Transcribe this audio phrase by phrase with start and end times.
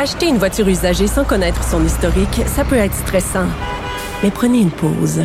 [0.00, 3.48] Acheter une voiture usagée sans connaître son historique, ça peut être stressant.
[4.22, 5.24] Mais prenez une pause.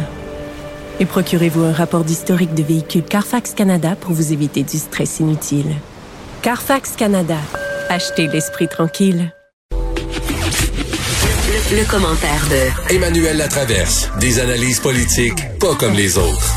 [1.00, 5.76] Et procurez-vous un rapport d'historique de véhicule Carfax Canada pour vous éviter du stress inutile.
[6.42, 7.38] Carfax Canada.
[7.88, 9.32] Achetez l'esprit tranquille.
[11.72, 14.10] Le, commentaire de Emmanuel Latraverse.
[14.20, 16.56] Des analyses politiques pas comme les autres.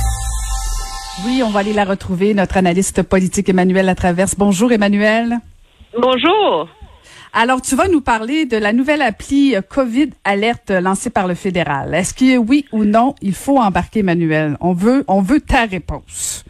[1.26, 4.36] Oui, on va aller la retrouver, notre analyste politique Emmanuel Latraverse.
[4.38, 5.36] Bonjour Emmanuel.
[6.00, 6.66] Bonjour.
[7.38, 11.92] Alors, tu vas nous parler de la nouvelle appli COVID Alerte lancée par le fédéral.
[11.94, 14.56] Est-ce que oui ou non, il faut embarquer Emmanuel?
[14.62, 16.46] On veut, on veut ta réponse.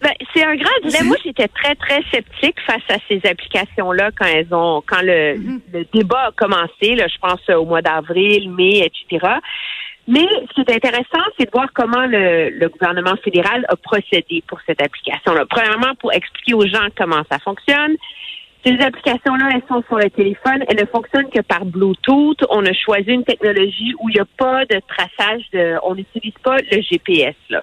[0.00, 1.08] Ben, c'est un grand dilemme.
[1.08, 5.58] Moi, j'étais très, très sceptique face à ces applications-là quand elles ont, quand le,
[5.92, 9.26] débat a commencé, je pense au mois d'avril, mai, etc.
[10.06, 14.44] Mais ce qui est intéressant, c'est de voir comment le, le, gouvernement fédéral a procédé
[14.46, 15.46] pour cette application-là.
[15.50, 17.96] Premièrement, pour expliquer aux gens comment ça fonctionne.
[18.64, 20.64] Ces applications-là, elles sont sur le téléphone.
[20.68, 22.44] Elles ne fonctionnent que par Bluetooth.
[22.48, 26.34] On a choisi une technologie où il n'y a pas de traçage de, on n'utilise
[26.44, 27.60] pas le GPS, là.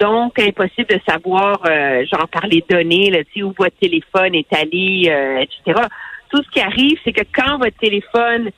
[0.00, 5.04] Donc, impossible de savoir, euh, genre par les données, là, où votre téléphone est allé,
[5.08, 5.86] euh, etc.
[6.30, 8.50] Tout ce qui arrive, c'est que quand votre téléphone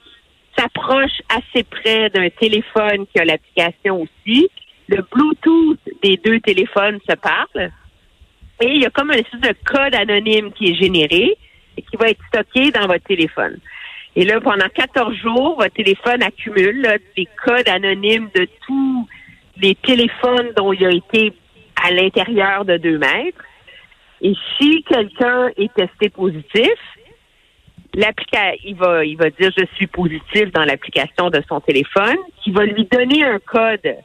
[0.57, 4.49] s'approche assez près d'un téléphone qui a l'application aussi,
[4.89, 7.71] le Bluetooth des deux téléphones se parle.
[8.61, 11.37] Et il y a comme un espèce de code anonyme qui est généré
[11.83, 13.59] qui va être stocké dans votre téléphone.
[14.15, 19.09] Et là, pendant 14 jours, votre téléphone accumule des codes anonymes de tous
[19.59, 21.33] les téléphones dont il a été
[21.83, 23.45] à l'intérieur de deux mètres.
[24.23, 26.73] Et si quelqu'un est testé positif,
[27.95, 32.65] il va, il va dire je suis positif dans l'application de son téléphone, qui va
[32.65, 33.97] lui donner un code,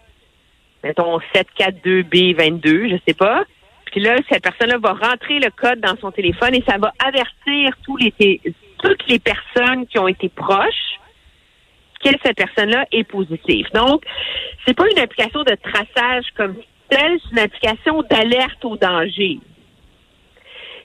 [0.83, 3.43] mettons 742B22, je sais pas.
[3.91, 7.75] Puis là, cette personne-là va rentrer le code dans son téléphone et ça va avertir
[7.85, 10.97] toutes les personnes qui ont été proches
[12.03, 13.67] que cette personne-là est positive.
[13.73, 14.03] Donc,
[14.65, 16.55] c'est pas une application de traçage comme
[16.89, 19.39] telle, c'est une application d'alerte au danger.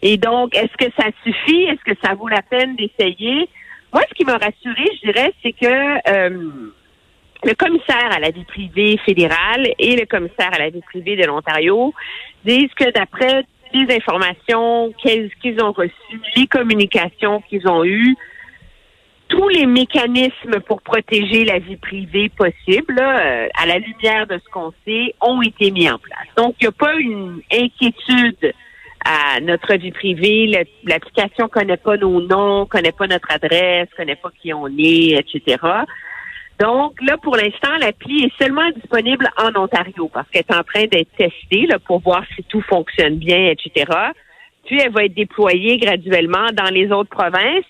[0.02, 1.62] Et donc, est-ce que ça suffit?
[1.62, 3.48] Est-ce que ça vaut la peine d'essayer?
[3.92, 6.72] Moi, ce qui m'a rassuré, je dirais, c'est que euh,
[7.44, 11.24] le commissaire à la vie privée fédérale et le commissaire à la vie privée de
[11.24, 11.92] l'Ontario
[12.44, 18.16] disent que d'après les informations qu'ils ont reçues, les communications qu'ils ont eues,
[19.28, 24.50] tous les mécanismes pour protéger la vie privée possible, euh, à la lumière de ce
[24.50, 26.28] qu'on sait, ont été mis en place.
[26.36, 28.54] Donc, il n'y a pas une inquiétude
[29.04, 30.66] à notre vie privée.
[30.84, 35.56] L'application connaît pas nos noms, connaît pas notre adresse, connaît pas qui on est, etc.
[36.58, 40.86] Donc là, pour l'instant, l'appli est seulement disponible en Ontario parce qu'elle est en train
[40.86, 43.92] d'être testée là, pour voir si tout fonctionne bien, etc.
[44.64, 47.64] Puis elle va être déployée graduellement dans les autres provinces.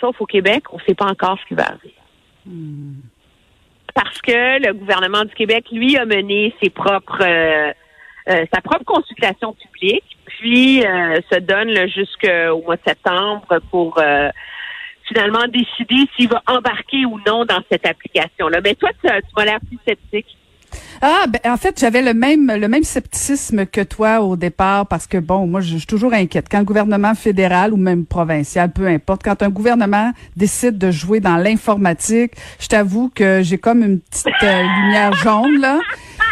[0.00, 1.94] Sauf au Québec, on ne sait pas encore ce qui va arriver.
[3.94, 7.72] Parce que le gouvernement du Québec, lui, a mené ses propres euh,
[8.28, 14.28] euh, sa propre consultation publique, puis euh, se donne jusqu'au mois de septembre pour euh,
[15.10, 18.60] finalement décider s'il va embarquer ou non dans cette application-là.
[18.62, 20.36] Mais toi, tu, tu m'as l'air plus sceptique.
[21.02, 25.06] Ah, ben, en fait, j'avais le même le même scepticisme que toi au départ parce
[25.06, 28.86] que bon, moi, je, suis toujours inquiète quand le gouvernement fédéral ou même provincial, peu
[28.86, 34.00] importe, quand un gouvernement décide de jouer dans l'informatique, je t'avoue que j'ai comme une
[34.00, 35.78] petite lumière jaune là.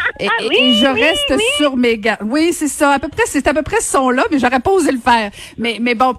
[0.20, 2.20] Et, ah je reste sur mes gardes.
[2.24, 2.92] Oui, c'est ça.
[2.92, 5.30] À peu près, c'est à peu près ce son-là, mais j'aurais pas osé le faire.
[5.56, 6.14] Mais, mais bon,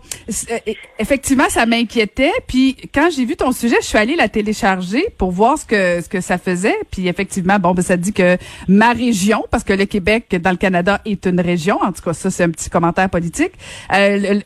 [0.51, 0.57] euh,
[0.97, 2.31] effectivement, ça m'inquiétait.
[2.47, 6.01] Puis quand j'ai vu ton sujet, je suis allée la télécharger pour voir ce que
[6.01, 6.77] ce que ça faisait.
[6.91, 10.57] Puis effectivement, bon, ben, ça dit que ma région, parce que le Québec dans le
[10.57, 11.81] Canada est une région.
[11.81, 13.53] En tout cas, ça c'est un petit commentaire politique.
[13.93, 14.39] Euh,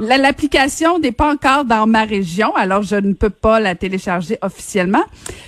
[0.00, 5.04] L'application n'est pas encore dans ma région, alors je ne peux pas la télécharger officiellement.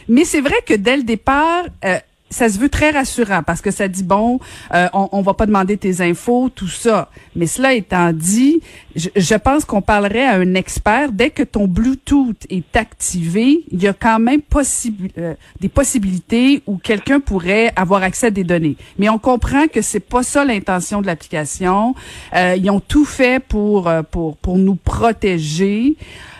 [0.08, 1.64] Mais c'est vrai que dès le départ.
[1.84, 1.98] Euh,
[2.34, 4.40] ça se veut très rassurant parce que ça dit bon,
[4.74, 7.08] euh, on, on va pas demander tes infos, tout ça.
[7.36, 8.60] Mais cela étant dit,
[8.96, 13.86] je, pense qu'on parlerait à un expert dès que ton Bluetooth est activé, il y
[13.86, 18.76] a quand même possible euh, des possibilités où quelqu'un pourrait avoir accès à des données.
[18.98, 21.94] Mais on comprend que c'est pas ça l'intention de l'application.
[22.34, 25.96] Euh, ils ont tout fait pour pour pour nous protéger.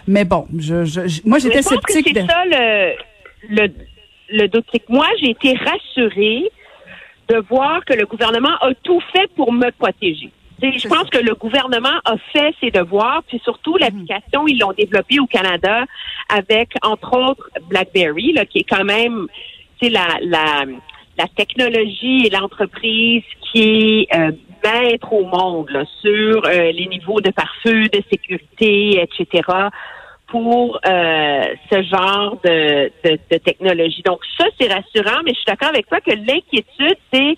[0.09, 2.11] Mais bon, je, je, moi j'étais sceptique.
[2.13, 2.95] C'est ça le,
[3.49, 3.69] le
[4.35, 6.51] le doute, c'est que moi, j'ai été rassurée
[7.29, 10.31] de voir que le gouvernement a tout fait pour me protéger.
[10.63, 15.21] Je pense que le gouvernement a fait ses devoirs, puis surtout l'application, ils l'ont développée
[15.21, 15.85] au Canada
[16.29, 19.27] avec, entre autres, BlackBerry, là, qui est quand même,
[19.83, 20.65] la, la,
[21.19, 23.23] la technologie et l'entreprise
[23.53, 24.33] qui est euh,
[24.65, 29.43] maître au monde sur euh, les niveaux de pare-feu, de sécurité, etc
[30.35, 32.91] pour euh, ce genre de,
[33.39, 34.03] technologie.
[34.03, 37.37] Donc ça, c'est rassurant, mais je suis d'accord avec toi que l'inquiétude, c'est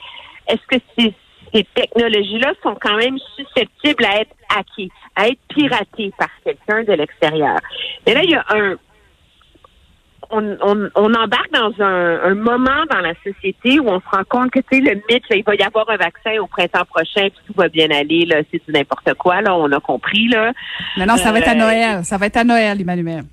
[0.49, 1.13] est-ce que ces,
[1.53, 6.95] ces technologies-là sont quand même susceptibles à être hackées, à être piratées par quelqu'un de
[6.95, 7.59] l'extérieur?
[8.07, 8.77] Mais là, il y a un
[10.31, 14.25] on, on, on, embarque dans un, un, moment dans la société où on se rend
[14.29, 16.85] compte que tu sais le mythe, là, il va y avoir un vaccin au printemps
[16.85, 20.29] prochain, puis tout va bien aller, là, c'est du n'importe quoi, là, on a compris
[20.29, 20.53] là.
[20.97, 23.25] Mais non, ça va être à euh, Noël, ça va être à Noël, Emmanuel.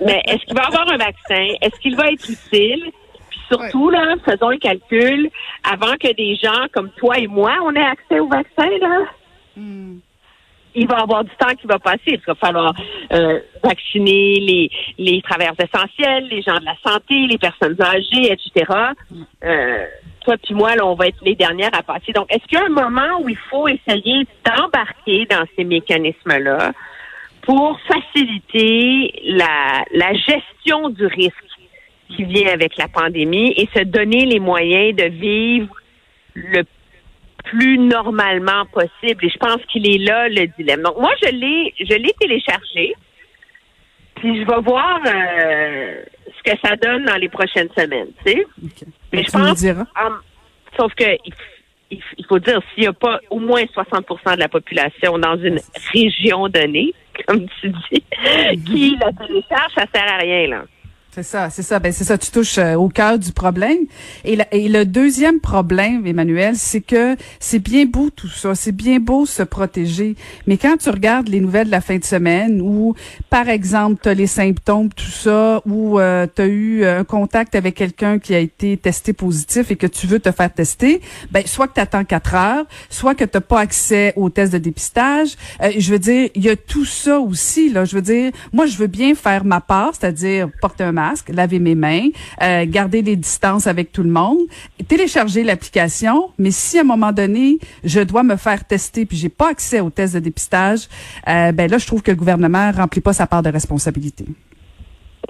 [0.00, 1.54] Mais est-ce qu'il va y avoir un vaccin?
[1.60, 2.90] Est-ce qu'il va être utile?
[3.30, 5.30] Puis surtout là, faisons un calcul
[5.70, 9.00] avant que des gens comme toi et moi, on ait accès au vaccin là.
[9.56, 9.98] Hmm
[10.74, 12.00] il va avoir du temps qui va passer.
[12.06, 12.74] Il va falloir
[13.12, 18.72] euh, vacciner les, les travailleurs essentiels, les gens de la santé, les personnes âgées, etc.
[19.44, 19.86] Euh,
[20.24, 22.12] toi puis moi, là, on va être les dernières à passer.
[22.12, 26.72] Donc, est-ce qu'il y a un moment où il faut essayer d'embarquer dans ces mécanismes-là
[27.42, 31.36] pour faciliter la, la gestion du risque
[32.08, 35.74] qui vient avec la pandémie et se donner les moyens de vivre
[36.34, 36.62] le
[37.44, 39.24] plus normalement possible.
[39.24, 40.82] Et je pense qu'il est là le dilemme.
[40.82, 42.94] Donc moi, je l'ai, je l'ai téléchargé.
[44.16, 48.46] Puis je vais voir euh, ce que ça donne dans les prochaines semaines, tu sais.
[49.12, 49.64] Mais je pense,
[50.76, 51.04] sauf que
[51.90, 55.60] il, faut dire s'il n'y a pas au moins 60% de la population dans une
[55.92, 56.94] région donnée,
[57.26, 58.04] comme tu dis,
[58.64, 60.64] qui la télécharge, ça sert à rien là.
[61.14, 61.78] C'est ça, c'est ça.
[61.78, 62.16] Ben c'est ça.
[62.16, 63.80] Tu touches euh, au cœur du problème.
[64.24, 69.26] Et, le deuxième problème, Emmanuel, c'est que c'est bien beau tout ça, c'est bien beau
[69.26, 70.16] se protéger.
[70.46, 72.94] Mais quand tu regardes les nouvelles de la fin de semaine, où
[73.28, 77.54] par exemple tu as les symptômes, tout ça, ou euh, tu eu euh, un contact
[77.56, 81.46] avec quelqu'un qui a été testé positif et que tu veux te faire tester, ben
[81.46, 85.36] soit que tu attends quatre heures, soit que tu pas accès aux tests de dépistage.
[85.76, 87.84] je veux dire, il y a tout ça aussi là.
[87.84, 90.92] Je veux dire, moi je veux bien faire ma part, c'est-à-dire porter un
[91.28, 92.08] laver mes mains,
[92.42, 94.38] euh, garder des distances avec tout le monde,
[94.88, 96.30] télécharger l'application.
[96.38, 99.80] Mais si à un moment donné, je dois me faire tester puis j'ai pas accès
[99.80, 100.88] aux tests de dépistage,
[101.28, 104.24] euh, ben là, je trouve que le gouvernement remplit pas sa part de responsabilité.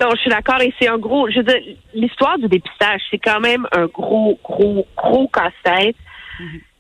[0.01, 0.61] Non, je suis d'accord.
[0.61, 4.39] Et c'est un gros, je veux dire, l'histoire du dépistage, c'est quand même un gros,
[4.43, 5.97] gros, gros casse-tête.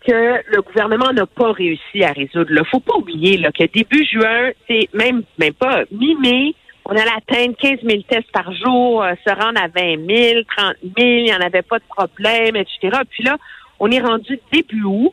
[0.04, 2.50] Que le gouvernement n'a pas réussi à résoudre.
[2.50, 7.10] Il faut pas oublier là, que début juin, c'est même même pas mi-mai, on allait
[7.16, 11.24] atteindre 15 000 tests par jour, euh, se rendre à 20 000, 30 000, il
[11.24, 13.00] n'y en avait pas de problème, etc.
[13.08, 13.36] Puis là,
[13.78, 15.12] on est rendu début août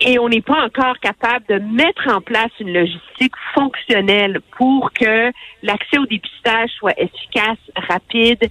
[0.00, 5.32] et on n'est pas encore capable de mettre en place une logistique fonctionnelle pour que
[5.62, 7.58] l'accès au dépistage soit efficace,
[7.88, 8.48] rapide.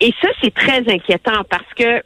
[0.00, 2.02] Et ça, c'est très inquiétant parce que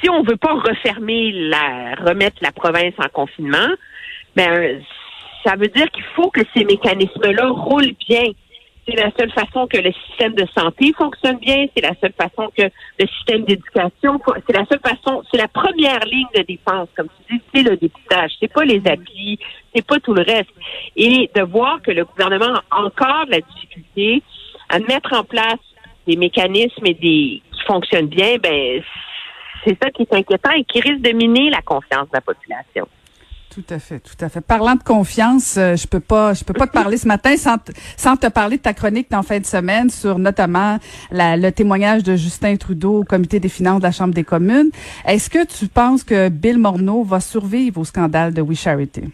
[0.00, 3.68] si on veut pas refermer la, remettre la province en confinement,
[4.34, 4.80] ben,
[5.48, 8.24] ça veut dire qu'il faut que ces mécanismes-là roulent bien.
[8.86, 11.66] C'est la seule façon que le système de santé fonctionne bien.
[11.74, 16.00] C'est la seule façon que le système d'éducation, c'est la seule façon, c'est la première
[16.04, 18.32] ligne de défense, comme tu dis, c'est le dépistage.
[18.40, 19.38] C'est pas les applis,
[19.74, 20.50] c'est pas tout le reste.
[20.96, 24.22] Et de voir que le gouvernement a encore de la difficulté
[24.68, 25.60] à mettre en place
[26.06, 28.82] des mécanismes et des qui fonctionnent bien, ben
[29.64, 32.86] c'est ça qui est inquiétant et qui risque de miner la confiance de la population.
[33.50, 34.42] Tout à fait, tout à fait.
[34.42, 37.56] Parlant de confiance, euh, je peux pas, je peux pas te parler ce matin sans,
[37.96, 40.78] sans te parler de ta chronique en fin de semaine sur notamment
[41.10, 44.70] le témoignage de Justin Trudeau au Comité des finances de la Chambre des communes.
[45.06, 49.04] Est-ce que tu penses que Bill Morneau va survivre au scandale de We Charity?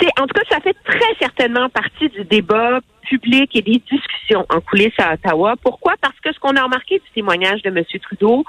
[0.00, 4.44] C'est, en tout cas, ça fait très certainement partie du débat public et des discussions
[4.48, 5.54] en coulisses à Ottawa.
[5.62, 5.94] Pourquoi?
[6.00, 7.84] Parce que ce qu'on a remarqué du témoignage de M.
[8.02, 8.44] Trudeau,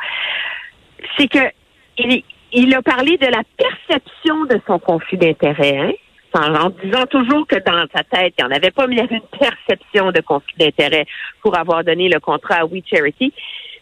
[1.17, 1.51] c'est que
[1.97, 2.23] il,
[2.53, 5.91] il a parlé de la perception de son conflit d'intérêt, hein,
[6.33, 9.01] en, disant toujours que dans sa tête, il n'y en avait pas, mais il y
[9.01, 11.05] avait une perception de conflit d'intérêt
[11.41, 13.33] pour avoir donné le contrat à We Charity.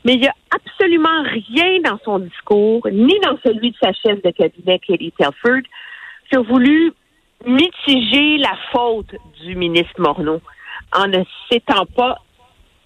[0.03, 4.21] Mais il n'y a absolument rien dans son discours, ni dans celui de sa chef
[4.23, 5.61] de cabinet, Katie Telford,
[6.29, 6.93] qui a voulu
[7.45, 10.41] mitiger la faute du ministre Morneau
[10.93, 12.17] en ne s'étant pas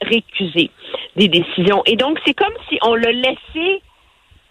[0.01, 0.69] récusé
[1.15, 1.81] des décisions.
[1.85, 3.81] Et donc, c'est comme si on le laissait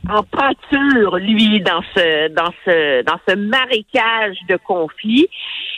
[0.09, 5.29] en pâture, lui, dans ce, dans ce, dans ce marécage de conflits.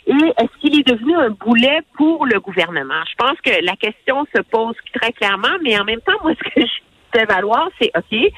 [0.06, 3.02] Et est-ce qu'il est devenu un boulet pour le gouvernement?
[3.10, 6.50] Je pense que la question se pose très clairement, mais en même temps, moi, ce
[6.50, 8.32] que je fais valoir, c'est, OK,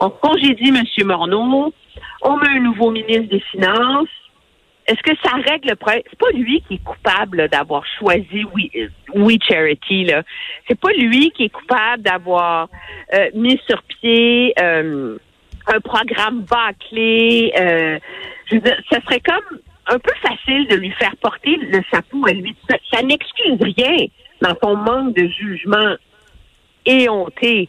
[0.00, 1.06] on congédie M.
[1.06, 1.72] Morneau,
[2.22, 4.08] on met un nouveau ministre des Finances,
[4.86, 6.02] est-ce que ça règle le problème?
[6.10, 8.44] C'est pas lui qui est coupable d'avoir choisi
[9.14, 10.04] We, Charity.
[10.04, 10.22] Là.
[10.68, 12.68] C'est pas lui qui est coupable d'avoir
[13.14, 15.16] euh, mis sur pied euh,
[15.66, 17.52] un programme bâclé.
[17.58, 17.98] Euh,
[18.46, 22.26] je veux dire, ça serait comme un peu facile de lui faire porter le chapeau
[22.26, 22.54] à lui.
[22.68, 24.06] Ça, ça n'excuse rien
[24.40, 25.96] dans son manque de jugement
[26.86, 27.68] éhonté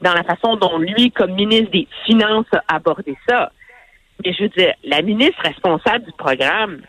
[0.00, 3.52] dans la façon dont lui, comme ministre des Finances, a abordé ça.
[4.24, 6.82] Mais je veux dire, la ministre responsable du programme,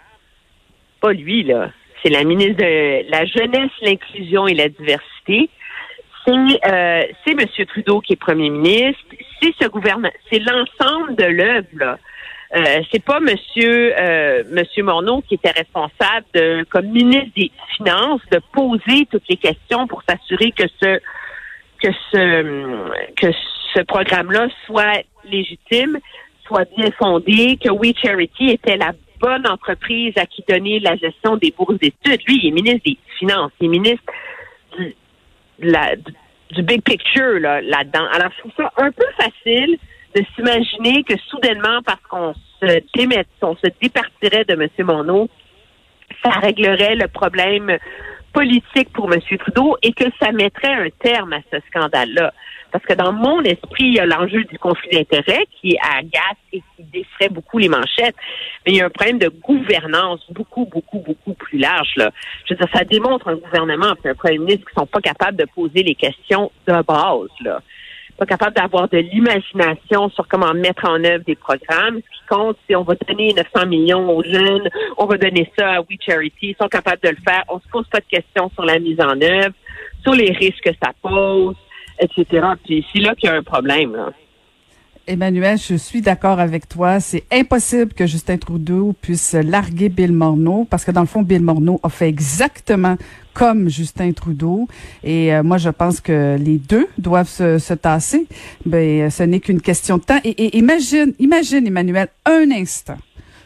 [1.00, 1.70] pas lui, là.
[2.02, 5.50] C'est la ministre de la Jeunesse, l'Inclusion et la Diversité.
[6.25, 7.65] C'est euh, c'est M.
[7.68, 9.01] Trudeau qui est premier ministre.
[9.42, 10.12] C'est ce gouvernement.
[10.32, 11.98] C'est l'ensemble de l'œuvre.
[12.56, 18.22] Euh, c'est pas Monsieur euh, Monsieur Morneau qui était responsable de, comme ministre des Finances
[18.32, 21.00] de poser toutes les questions pour s'assurer que ce
[21.82, 23.27] que ce que
[23.75, 26.00] ce programme-là soit légitime,
[26.46, 31.38] soit bien fondé, que We Charity était la bonne entreprise à qui donner la gestion
[31.38, 32.22] des bourses d'études.
[32.27, 34.03] Lui, il est ministre des Finances, il est ministre
[35.60, 38.05] du big picture là, là-dedans.
[38.13, 39.77] Alors, je trouve ça un peu facile
[40.15, 44.69] de s'imaginer que soudainement, parce qu'on se démet, on se départirait de M.
[44.86, 45.27] Monod,
[46.24, 47.77] ça réglerait le problème
[48.34, 49.20] politique pour M.
[49.40, 52.34] Trudeau et que ça mettrait un terme à ce scandale-là.
[52.72, 56.63] Parce que dans mon esprit, il y a l'enjeu du conflit d'intérêts qui agace et
[56.75, 58.16] qui défrait beaucoup les manchettes.
[58.66, 61.94] Mais il y a un problème de gouvernance beaucoup, beaucoup, beaucoup plus large.
[61.98, 62.10] Là.
[62.46, 65.38] Je veux dire, ça démontre un gouvernement et un premier ministre qui sont pas capables
[65.38, 67.30] de poser les questions de base.
[67.42, 67.62] Là
[68.17, 71.96] pas capable d'avoir de l'imagination sur comment mettre en œuvre des programmes.
[71.98, 75.74] Ce qui compte, c'est on va donner 900 millions aux jeunes, on va donner ça
[75.74, 76.50] à We Charity.
[76.50, 77.43] Ils sont capables de le faire.
[77.50, 79.53] On se pose pas de questions sur la mise en œuvre,
[80.03, 81.55] sur les risques que ça pose,
[82.00, 82.48] etc.
[82.63, 83.96] Puis c'est là qu'il y a un problème.
[83.96, 84.10] Là.
[85.05, 87.01] Emmanuel, je suis d'accord avec toi.
[87.01, 91.41] C'est impossible que Justin Trudeau puisse larguer Bill Morneau parce que dans le fond, Bill
[91.41, 92.95] Morneau a fait exactement
[93.33, 94.67] comme Justin Trudeau.
[95.03, 98.27] Et euh, moi, je pense que les deux doivent se, se tasser.
[98.65, 100.19] Ben, ce n'est qu'une question de temps.
[100.24, 102.98] Et, et imagine, imagine, Emmanuel, un instant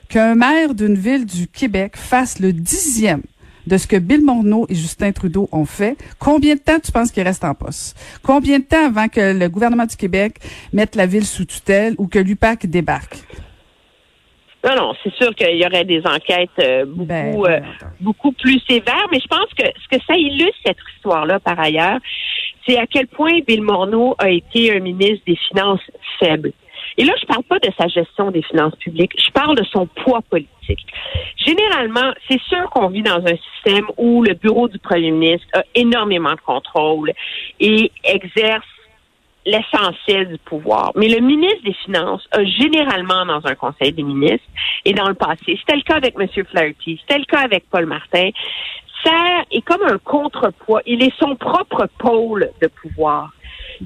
[0.09, 3.23] qu'un maire d'une ville du Québec fasse le dixième
[3.67, 7.11] de ce que Bill Morneau et Justin Trudeau ont fait, combien de temps tu penses
[7.11, 7.97] qu'il reste en poste?
[8.23, 10.35] Combien de temps avant que le gouvernement du Québec
[10.73, 13.17] mette la ville sous tutelle ou que l'UPAC débarque?
[14.65, 17.59] Non, non, c'est sûr qu'il y aurait des enquêtes euh, beaucoup, ben, euh,
[18.01, 21.99] beaucoup plus sévères, mais je pense que ce que ça illustre cette histoire-là, par ailleurs,
[22.65, 25.79] c'est à quel point Bill Morneau a été un ministre des Finances
[26.19, 26.51] faible.
[26.97, 29.87] Et là, je parle pas de sa gestion des finances publiques, je parle de son
[29.87, 30.85] poids politique.
[31.37, 35.63] Généralement, c'est sûr qu'on vit dans un système où le bureau du premier ministre a
[35.75, 37.13] énormément de contrôle
[37.59, 38.65] et exerce
[39.45, 40.91] l'essentiel du pouvoir.
[40.95, 44.45] Mais le ministre des Finances a généralement dans un conseil des ministres
[44.83, 46.27] et dans le passé, c'était le cas avec M.
[46.45, 48.29] Flaherty, c'était le cas avec Paul Martin,
[49.03, 50.81] ça est comme un contrepoids.
[50.85, 53.31] Il est son propre pôle de pouvoir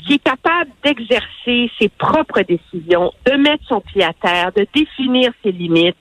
[0.06, 5.32] qui est capable d'exercer ses propres décisions, de mettre son pied à terre, de définir
[5.44, 5.98] ses limites.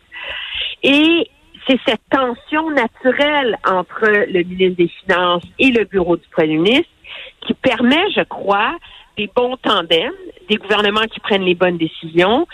[0.82, 1.28] Et
[1.66, 6.90] c'est cette tension naturelle entre le ministre des Finances et le bureau du premier ministre
[7.46, 8.76] qui permet, je crois,
[9.16, 10.12] des bons tandems,
[10.49, 12.46] des gouvernements qui prennent les bonnes décisions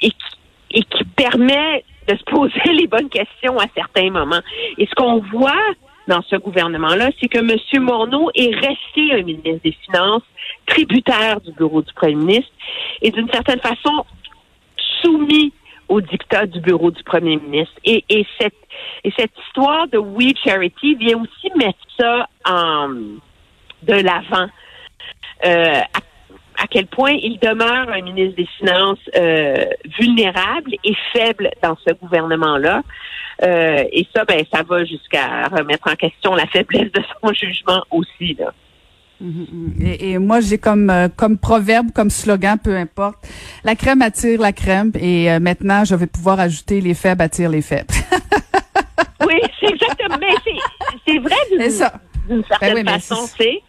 [0.00, 0.36] et qui,
[0.70, 4.40] et qui permet de se poser les bonnes questions à certains moments.
[4.78, 5.52] Et ce qu'on voit
[6.08, 7.82] dans ce gouvernement-là, c'est que M.
[7.82, 10.22] Morneau est resté un ministre des Finances
[10.66, 12.52] tributaire du bureau du premier ministre
[13.02, 14.04] et d'une certaine façon
[15.02, 15.52] soumis
[15.88, 17.74] au dictat du bureau du premier ministre.
[17.84, 18.54] Et, et, cette,
[19.04, 22.88] et cette histoire de We Charity vient aussi mettre ça en,
[23.82, 24.48] de l'avant.
[25.44, 25.80] Euh,
[26.58, 29.66] à, quel point il demeure un ministre des Finances euh,
[29.98, 32.82] vulnérable et faible dans ce gouvernement-là.
[33.42, 37.84] Euh, et ça, ben, ça va jusqu'à remettre en question la faiblesse de son jugement
[37.90, 38.34] aussi.
[38.34, 38.52] Là.
[39.80, 43.26] Et, et, moi, j'ai comme euh, comme proverbe, comme slogan, peu importe,
[43.64, 44.92] la crème attire la crème.
[44.98, 47.86] Et euh, maintenant, je vais pouvoir ajouter les faibles attirent les faibles.
[49.26, 50.18] oui, c'est exactement.
[50.20, 50.34] Mais
[51.06, 53.62] c'est vrai d'une certaine ben oui, façon, c'est.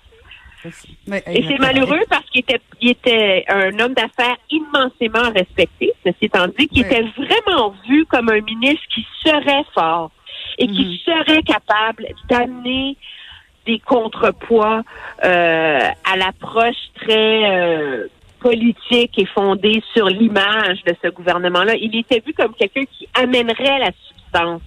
[1.27, 6.47] Et c'est malheureux parce qu'il était, il était un homme d'affaires immensément respecté, ceci étant
[6.59, 10.11] dit, qui était vraiment vu comme un ministre qui serait fort
[10.57, 11.05] et qui mm-hmm.
[11.05, 12.97] serait capable d'amener
[13.67, 14.81] des contrepoids
[15.23, 15.79] euh,
[16.11, 18.07] à l'approche très euh,
[18.39, 21.75] politique et fondée sur l'image de ce gouvernement-là.
[21.75, 24.61] Il était vu comme quelqu'un qui amènerait la substance.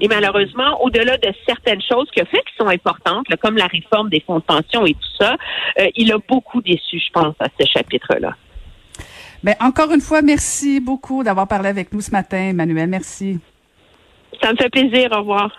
[0.00, 4.08] Et malheureusement, au-delà de certaines choses qu'il a fait qui sont importantes, comme la réforme
[4.08, 5.36] des fonds de pension et tout ça,
[5.78, 8.34] euh, il a beaucoup déçu, je pense, à ce chapitre-là.
[9.42, 12.88] Mais ben, encore une fois, merci beaucoup d'avoir parlé avec nous ce matin, Emmanuel.
[12.88, 13.38] Merci.
[14.42, 15.10] Ça me fait plaisir.
[15.12, 15.50] Au revoir.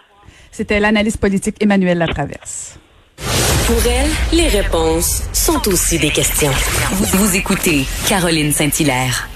[0.51, 2.77] C'était l'analyste politique Emmanuel Latraverse.
[3.67, 6.51] Pour elle, les réponses sont aussi des questions.
[6.91, 9.29] Vous, écoutez Caroline Saint-Hilaire.